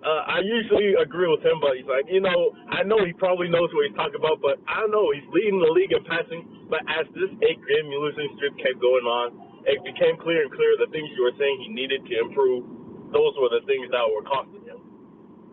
[0.00, 3.50] uh, I usually agree with him, but he's like, you know, I know he probably
[3.50, 6.46] knows what he's talking about, but I don't know, he's leading the league in passing.
[6.70, 10.78] But as this eight game losing streak kept going on, it became clear and clear
[10.78, 12.64] the things you were saying he needed to improve,
[13.10, 14.80] those were the things that were costing him.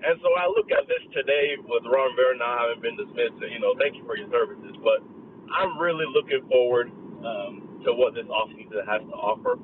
[0.05, 3.49] And so I look at this today with Ron Vera now having been dismissed, and,
[3.49, 5.01] you know, thank you for your services, but
[5.49, 6.93] I'm really looking forward
[7.25, 9.57] um, to what this offseason has to offer.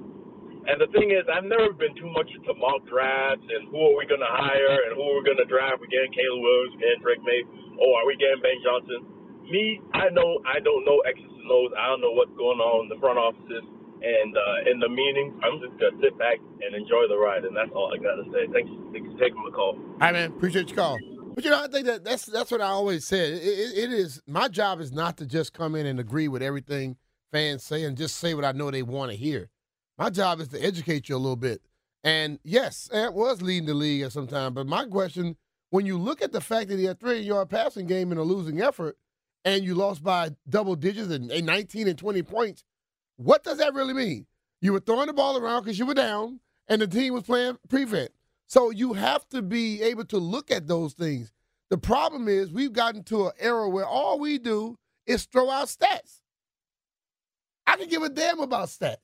[0.62, 3.98] And the thing is, I've never been too much into mock drafts and who are
[3.98, 5.82] we going to hire and who are we going to draft.
[5.82, 7.46] We getting Caleb Williams, getting Drake Maye,
[7.82, 9.02] or are we getting Ben Johnson?
[9.50, 11.74] Me, I know I don't know X's and O's.
[11.74, 13.66] I don't know what's going on in the front offices
[14.06, 15.34] and uh, in the meetings.
[15.42, 18.22] I'm just going to sit back and enjoy the ride, and that's all I got
[18.22, 18.46] to say.
[18.54, 19.82] Thanks, thanks for taking my call.
[19.82, 20.30] All right, man.
[20.30, 21.02] Appreciate your call.
[21.34, 23.34] But you know, I think that that's that's what I always said.
[23.34, 26.42] It, it, it is my job is not to just come in and agree with
[26.42, 26.98] everything
[27.32, 29.50] fans say and just say what I know they want to hear.
[29.98, 31.62] My job is to educate you a little bit.
[32.04, 34.54] And yes, Ant was leading the league at some time.
[34.54, 35.38] But my question,
[35.70, 38.24] when you look at the fact that he had three yard passing game in a
[38.24, 38.98] losing effort,
[39.44, 42.64] and you lost by double digits and and 19 and 20 points,
[43.18, 44.26] what does that really mean?
[44.62, 47.58] You were throwing the ball around because you were down, and the team was playing
[47.70, 48.12] prevent.
[48.48, 51.32] So you have to be able to look at those things.
[51.70, 55.68] The problem is we've gotten to an era where all we do is throw out
[55.68, 56.21] stats.
[57.68, 58.98] I can give a damn about stats.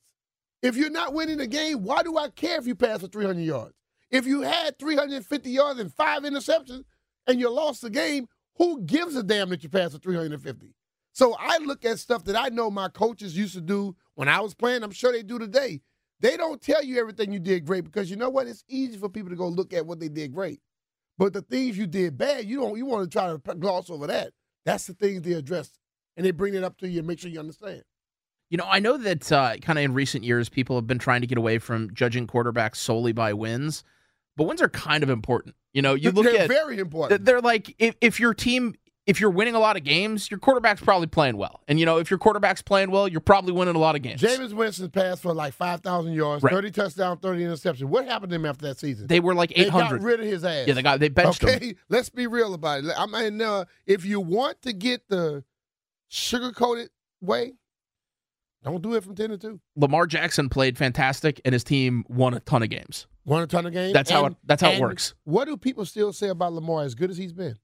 [0.62, 3.42] If you're not winning the game, why do I care if you pass for 300
[3.42, 3.74] yards?
[4.10, 6.84] If you had 350 yards and five interceptions
[7.28, 10.74] and you lost the game, who gives a damn that you passed for 350?
[11.14, 14.40] So I look at stuff that I know my coaches used to do when I
[14.40, 14.84] was playing.
[14.84, 15.82] I'm sure they do today.
[16.20, 18.48] They don't tell you everything you did great because you know what?
[18.48, 20.60] It's easy for people to go look at what they did great.
[21.18, 22.78] But the things you did bad, you don't.
[22.78, 24.32] You want to try to gloss over that.
[24.66, 25.72] That's the things they address,
[26.16, 27.84] and they bring it up to you and make sure you understand.
[28.50, 31.22] You know, I know that uh, kind of in recent years, people have been trying
[31.22, 33.84] to get away from judging quarterbacks solely by wins,
[34.38, 35.56] but wins are kind of important.
[35.74, 37.26] You know, you look They're at very important.
[37.26, 38.74] They're like if, if your team,
[39.06, 41.98] if you're winning a lot of games, your quarterback's probably playing well, and you know
[41.98, 44.22] if your quarterback's playing well, you're probably winning a lot of games.
[44.22, 46.52] Jameis Winston passed for like five thousand yards, Right.
[46.54, 47.84] thirty touchdowns, thirty interceptions.
[47.84, 49.08] What happened to him after that season?
[49.08, 49.98] They were like 800.
[49.98, 50.68] got rid of his ass.
[50.68, 51.76] Yeah, they got they benched okay, him.
[51.90, 52.92] let's be real about it.
[52.98, 55.44] I mean, uh, if you want to get the
[56.08, 56.90] sugar coated
[57.22, 57.54] way,
[58.64, 59.60] Don't do it from ten to two.
[59.76, 63.08] Lamar Jackson played fantastic, and his team won a ton of games.
[63.26, 63.94] Won a ton of games.
[63.94, 65.14] That's how it- that's how it works.
[65.24, 66.84] What do people still say about Lamar?
[66.84, 67.58] As good as he's been,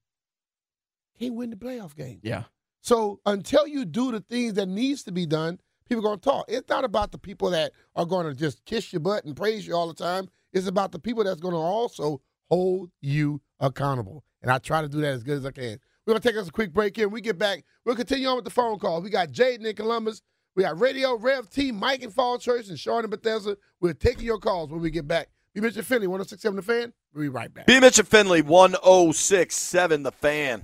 [1.15, 2.19] he win the playoff game.
[2.23, 2.43] Yeah.
[2.82, 6.23] So until you do the things that needs to be done, people are going to
[6.29, 6.45] talk.
[6.47, 9.65] It's not about the people that are going to just kiss your butt and praise
[9.65, 10.27] you all the time.
[10.51, 14.23] It's about the people that's going to also hold you accountable.
[14.41, 15.79] And I try to do that as good as I can.
[16.06, 17.08] We're going to take us a quick break here.
[17.08, 19.01] When we get back, we'll continue on with the phone call.
[19.01, 20.21] We got Jaden in Columbus.
[20.56, 23.58] We got Radio, Rev T, Mike and Falls Church, and Sean in Bethesda.
[23.80, 25.30] We're taking your calls when we get back.
[25.54, 25.62] B.
[25.62, 26.94] Mitch and Finley, 1067 The Fan.
[27.13, 27.68] We'll be right back.
[27.68, 27.80] B.
[27.80, 30.63] Mitch and Finley, 1067 The Fan.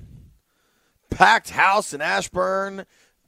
[1.10, 2.86] Packed house in Ashburn.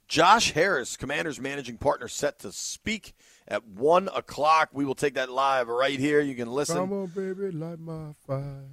[0.08, 3.14] Josh Harris, Commander's managing partner, set to speak
[3.48, 4.68] at 1 o'clock.
[4.72, 6.20] We will take that live right here.
[6.20, 6.76] You can listen.
[6.76, 8.64] Come on, baby, light my fire.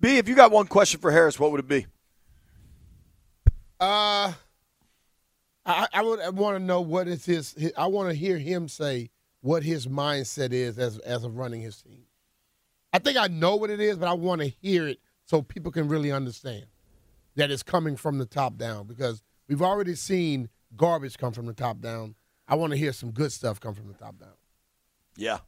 [0.00, 1.86] B, if you got one question for Harris, what would it be?
[3.80, 4.32] Uh,
[5.64, 8.68] I, I would want to know what is his, his I want to hear him
[8.68, 12.04] say what his mindset is as as of running his team.
[12.92, 15.72] I think I know what it is, but I want to hear it so people
[15.72, 16.66] can really understand
[17.36, 21.54] that it's coming from the top down because we've already seen garbage come from the
[21.54, 22.14] top down.
[22.46, 24.34] I want to hear some good stuff come from the top down.
[25.16, 25.38] Yeah,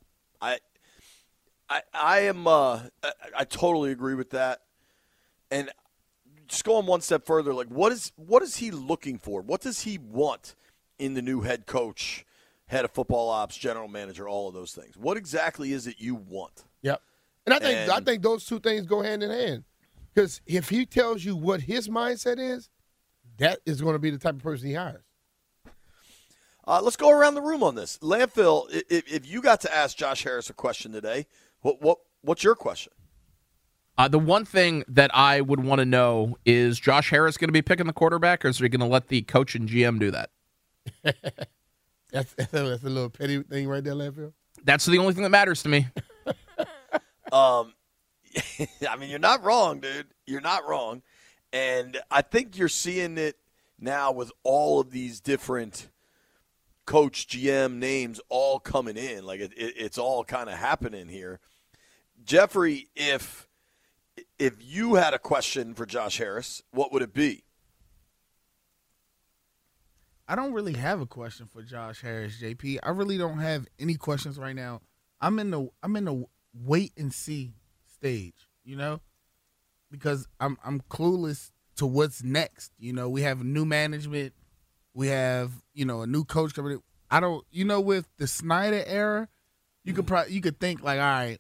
[0.40, 0.58] I,
[1.68, 2.46] I, I am.
[2.46, 4.60] Uh, I, I totally agree with that.
[5.50, 5.70] And
[6.46, 9.42] just going one step further, like what is what is he looking for?
[9.42, 10.54] What does he want
[10.98, 12.24] in the new head coach,
[12.66, 14.96] head of football ops, general manager, all of those things?
[14.96, 16.64] What exactly is it you want?
[16.82, 17.00] Yep.
[17.46, 19.64] And I think I think those two things go hand in hand.
[20.14, 22.70] Because if he tells you what his mindset is,
[23.38, 25.02] that is going to be the type of person he hires.
[26.66, 27.98] Uh, let's go around the room on this.
[27.98, 31.26] Landfill, if, if you got to ask Josh Harris a question today,
[31.60, 32.92] what what what's your question?
[33.96, 37.52] Uh, the one thing that I would want to know is Josh Harris going to
[37.52, 40.10] be picking the quarterback, or is he going to let the coach and GM do
[40.10, 40.30] that?
[42.12, 44.34] That's, that's, a, little petty thing right there, Landfill.
[44.62, 45.88] That's the only thing that matters to me.
[47.32, 47.74] Um,
[48.88, 50.06] I mean, you're not wrong, dude.
[50.24, 51.02] You're not wrong,
[51.52, 53.36] and I think you're seeing it
[53.78, 55.88] now with all of these different
[56.86, 59.24] coach, GM names all coming in.
[59.24, 61.40] Like it, it, it's all kind of happening here.
[62.24, 63.48] Jeffrey, if
[64.38, 67.44] if you had a question for Josh Harris, what would it be?
[70.26, 72.78] I don't really have a question for Josh Harris, JP.
[72.82, 74.80] I really don't have any questions right now.
[75.20, 77.52] I'm in the I'm in the wait and see
[77.92, 79.00] stage, you know,
[79.90, 82.72] because I'm I'm clueless to what's next.
[82.78, 84.32] You know, we have new management,
[84.94, 86.72] we have you know a new coach coming.
[86.72, 86.82] in.
[87.10, 89.28] I don't, you know, with the Snyder era,
[89.84, 90.08] you could mm.
[90.08, 91.38] probably you could think like, all right,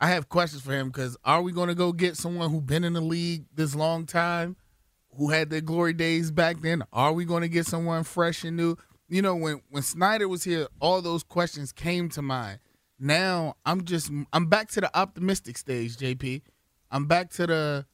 [0.00, 2.84] I have questions for him because are we going to go get someone who's been
[2.84, 4.56] in the league this long time?
[5.18, 6.82] who had their glory days back then?
[6.92, 8.76] Are we going to get someone fresh and new?
[9.08, 12.60] You know, when when Snyder was here, all those questions came to mind.
[12.98, 16.42] Now I'm just I'm back to the optimistic stage, JP.
[16.90, 17.86] I'm back to the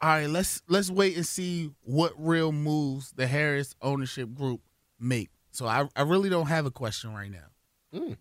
[0.00, 0.28] all right.
[0.28, 4.60] Let's let's wait and see what real moves the Harris ownership group
[4.98, 5.30] make.
[5.52, 7.96] So I I really don't have a question right now.
[7.98, 8.12] Hmm.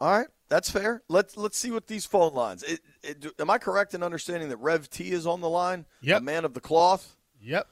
[0.00, 1.02] All right, that's fair.
[1.08, 2.62] Let's let's see what these phone lines.
[2.62, 5.84] It, it, am I correct in understanding that Rev T is on the line?
[6.02, 6.20] Yep.
[6.20, 7.16] A man of the cloth.
[7.40, 7.66] Yep.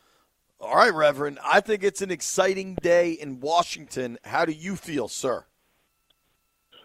[0.61, 1.39] All right, Reverend.
[1.45, 4.19] I think it's an exciting day in Washington.
[4.25, 5.45] How do you feel, sir?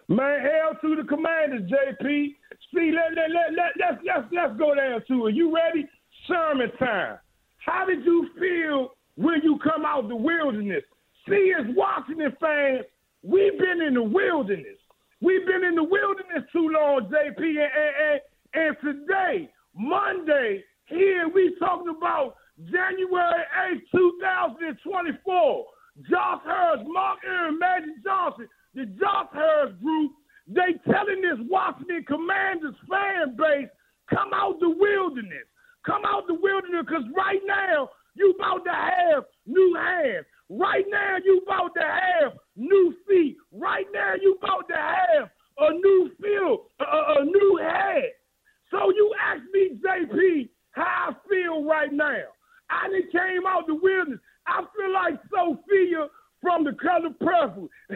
[0.07, 2.35] Man, hell to the commanders, JP.
[2.75, 5.33] See, let, let, let, let, let's, let's, let's go down to it.
[5.33, 5.87] You ready?
[6.27, 7.17] Sermon time.
[7.57, 10.83] How did you feel when you come out the wilderness?
[11.27, 12.85] See, as Washington fans,
[13.23, 14.77] we've been in the wilderness.
[15.21, 17.39] We've been in the wilderness too long, JP.
[17.41, 18.21] And, and,
[18.53, 25.65] and, today, Monday, here we talking about January 8th, 2024.
[26.09, 30.11] Josh Harris, Mark Aaron, Magic Johnson, the Josh Harris group,
[30.47, 33.69] they telling this Washington Commanders fan base,
[34.09, 35.49] come out the wilderness.
[35.85, 40.25] Come out the wilderness because right now you about to have new hands.
[40.49, 43.37] Right now you about to have new feet.
[43.51, 45.29] Right now you about to have
[45.59, 48.11] a new feel, a, a, new head.
[48.69, 52.23] So you ask me, JP, how I feel right now.
[52.69, 54.19] I done came out the wilderness.
[54.45, 56.07] I feel like Sophia
[56.41, 57.69] from the color purple.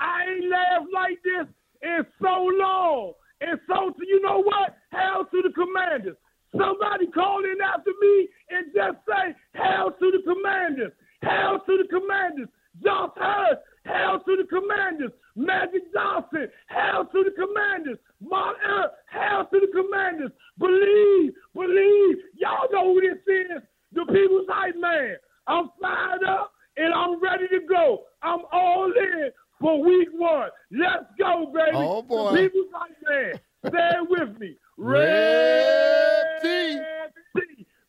[0.00, 1.46] I ain't laughed like this
[1.82, 3.12] in so long.
[3.40, 4.76] And so, you know what?
[4.90, 6.16] Hell to the commanders.
[6.52, 10.92] Somebody call in after me and just say, Hell to the commanders.
[11.22, 12.48] Hell to the commanders.
[12.82, 15.10] Josh Harris, hell to the commanders.
[15.34, 17.98] Magic Johnson, hell to the commanders.
[18.20, 20.30] Mark Earp, hell to the commanders.
[20.58, 22.16] Believe, believe.
[22.36, 23.62] Y'all know who this is.
[23.92, 25.16] The people's hype man.
[25.46, 28.04] I'm fired up and I'm ready to go.
[28.22, 29.30] I'm all in
[29.60, 30.50] for week one.
[30.70, 31.70] Let's go, baby.
[31.74, 32.32] Oh, boy.
[32.32, 32.72] The People's
[33.08, 33.40] man.
[33.66, 34.56] Stay with me.
[34.78, 36.78] Rev T.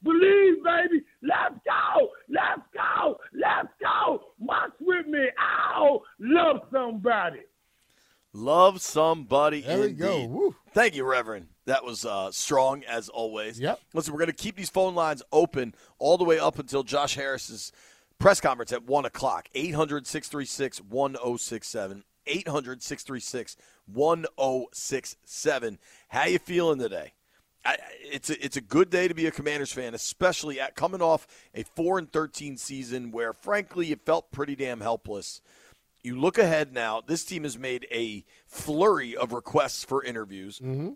[0.02, 1.04] Believe, baby.
[1.22, 2.10] Let's go.
[2.30, 3.18] Let's go.
[3.34, 4.22] Let's go.
[4.40, 5.28] March with me.
[5.40, 6.02] Ow.
[6.20, 7.42] Love somebody.
[8.34, 9.62] Love somebody.
[9.62, 10.00] There we indeed.
[10.00, 10.26] go.
[10.26, 10.56] Woo.
[10.74, 11.48] Thank you, Reverend.
[11.66, 13.60] That was uh, strong as always.
[13.60, 13.80] Yep.
[13.94, 17.16] Listen, we're going to keep these phone lines open all the way up until Josh
[17.16, 17.72] Harris's
[18.20, 19.48] press conference at 1 o'clock.
[19.54, 22.04] 800 636 1067.
[22.30, 23.58] 800 636
[23.92, 25.80] 1067.
[26.10, 27.14] How you feeling today?
[27.66, 31.02] I, it's a, it's a good day to be a Commanders fan, especially at coming
[31.02, 35.42] off a four and thirteen season where, frankly, you felt pretty damn helpless.
[36.02, 37.02] You look ahead now.
[37.06, 40.60] This team has made a flurry of requests for interviews.
[40.60, 40.92] Mm-hmm.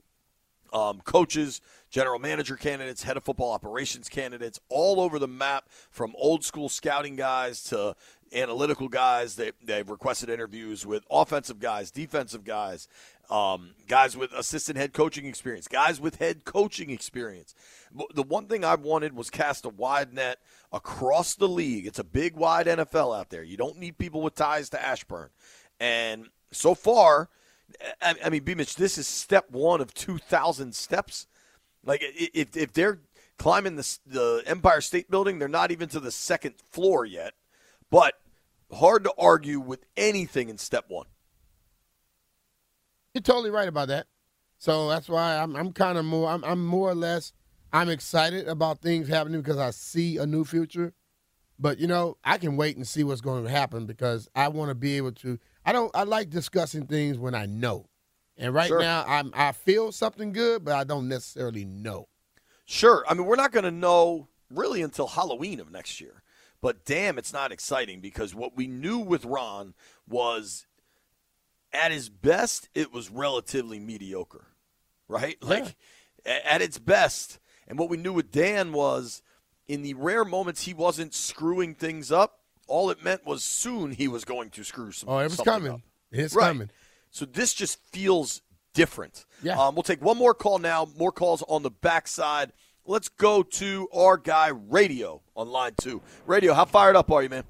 [0.74, 6.15] Um, coaches, general manager candidates, head of football operations candidates, all over the map, from
[6.17, 7.95] old school scouting guys to
[8.34, 9.36] analytical guys.
[9.36, 12.88] They, they've requested interviews with offensive guys, defensive guys,
[13.30, 17.53] um, guys with assistant head coaching experience, guys with head coaching experience.
[18.15, 20.39] The one thing I wanted was cast a wide net
[20.71, 21.86] across the league.
[21.86, 23.43] It's a big, wide NFL out there.
[23.43, 25.30] You don't need people with ties to Ashburn.
[25.80, 27.30] And so far,
[28.01, 28.55] I, I mean, B.
[28.55, 31.28] Mitch, this is step one of 2,000 steps.
[31.86, 32.99] Like, if, if they're
[33.38, 37.34] climbing the, the Empire State Building, they're not even to the second floor yet.
[37.89, 38.16] But
[38.72, 41.07] hard to argue with anything in step one.
[43.14, 44.07] You're totally right about that.
[44.57, 47.34] So that's why I'm I'm kind of more I'm I'm more or less
[47.72, 50.93] I'm excited about things happening because I see a new future.
[51.59, 54.70] But you know, I can wait and see what's going to happen because I want
[54.70, 57.88] to be able to I don't I like discussing things when I know.
[58.38, 58.80] And right Sure.
[58.82, 62.07] now I'm I feel something good, but I don't necessarily know.
[62.66, 63.03] Sure.
[63.07, 66.24] I mean, we're not going to know really until Halloween of next year.
[66.61, 69.74] But damn, it's not exciting because what we knew with Ron
[70.07, 70.66] was
[71.74, 74.47] at his best, it was relatively mediocre,
[75.07, 75.36] right?
[75.43, 75.76] Like
[76.26, 77.39] a- at its best.
[77.68, 79.22] And what we knew with Dan was
[79.68, 84.07] in the rare moments he wasn't screwing things up, all it meant was soon he
[84.07, 85.72] was going to screw some Oh, it was coming.
[85.74, 85.82] up.
[86.11, 86.47] It's Right.
[86.47, 86.70] coming.
[87.11, 88.41] So this just feels
[88.74, 89.26] different.
[89.43, 89.59] Yeah.
[89.59, 90.88] Um, we'll take one more call now.
[90.97, 92.51] More calls on the backside.
[92.86, 96.01] Let's go to our guy Radio on line two.
[96.26, 97.43] Radio, how fired up are you, man?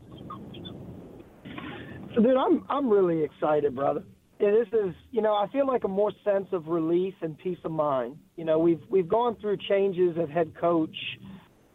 [2.15, 4.03] So, dude, I'm I'm really excited, brother.
[4.39, 7.57] Yeah, this is, you know, I feel like a more sense of relief and peace
[7.63, 8.17] of mind.
[8.35, 10.95] You know, we've we've gone through changes of head coach.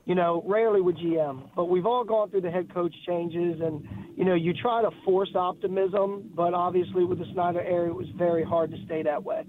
[0.08, 3.86] You know, rarely with GM, but we've all gone through the head coach changes, and
[4.16, 8.06] you know, you try to force optimism, but obviously with the Snyder era, it was
[8.16, 9.44] very hard to stay that way.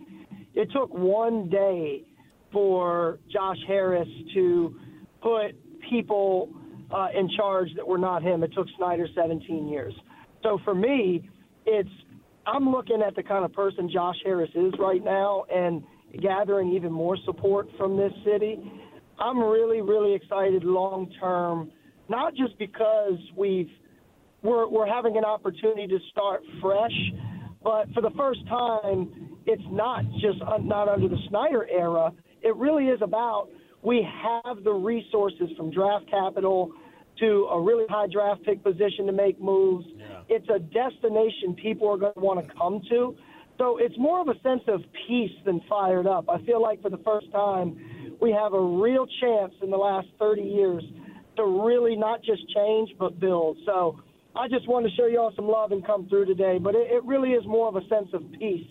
[0.53, 2.03] It took one day
[2.51, 4.76] for Josh Harris to
[5.22, 5.55] put
[5.89, 6.49] people
[6.91, 8.43] uh, in charge that were not him.
[8.43, 9.93] It took Snyder 17 years.
[10.43, 11.30] So for me,
[11.66, 11.89] it's
[12.45, 15.84] I'm looking at the kind of person Josh Harris is right now and
[16.22, 18.60] gathering even more support from this city.
[19.20, 21.72] I'm really, really excited long term,
[22.07, 23.70] not just because we've
[24.41, 26.97] we're we're having an opportunity to start fresh,
[27.61, 32.11] but for the first time, it's not just un- not under the Snyder era.
[32.41, 33.49] It really is about
[33.82, 36.72] we have the resources from draft capital
[37.20, 39.86] to a really high draft pick position to make moves.
[40.30, 43.15] It's a destination people are going to want to come to.
[43.57, 46.30] So it's more of a sense of peace than fired up.
[46.30, 47.78] I feel like for the first time,
[48.20, 50.84] we have a real chance in the last 30 years
[51.38, 53.57] to really not just change but build.
[53.65, 53.99] So
[54.36, 56.57] I just wanted to show you all some love and come through today.
[56.59, 58.67] But it, it really is more of a sense of peace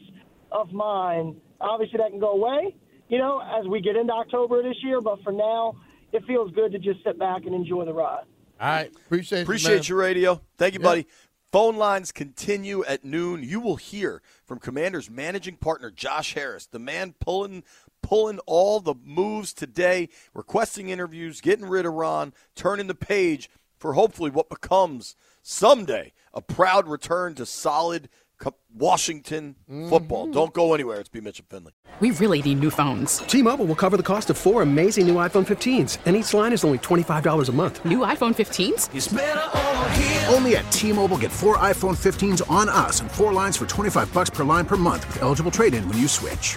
[0.53, 1.36] of mind.
[1.61, 2.76] Obviously, that can go away,
[3.09, 5.01] you know, as we get into October this year.
[5.01, 5.76] But for now,
[6.12, 8.24] it feels good to just sit back and enjoy the ride.
[8.61, 8.90] All right.
[9.07, 10.07] Appreciate Appreciate you, you, man.
[10.09, 10.40] Radio.
[10.57, 11.07] Thank you, buddy.
[11.51, 13.42] Phone lines continue at noon.
[13.42, 17.64] You will hear from Commanders managing partner Josh Harris, the man pulling
[18.09, 23.92] pulling all the moves today, requesting interviews, getting rid of Ron, turning the page for
[23.92, 29.56] hopefully what becomes someday a proud return to solid co- Washington
[29.90, 30.24] football.
[30.24, 30.32] Mm-hmm.
[30.32, 31.00] Don't go anywhere.
[31.00, 31.20] It's B.
[31.20, 31.72] Mitch and Finley.
[32.00, 33.18] We really need new phones.
[33.18, 36.64] T-Mobile will cover the cost of four amazing new iPhone 15s, and each line is
[36.64, 37.84] only $25 a month.
[37.84, 40.32] New iPhone 15s?
[40.32, 44.30] Only at T-Mobile get four iPhone 15s on us and four lines for 25 bucks
[44.30, 46.56] per line per month with eligible trade-in when you switch.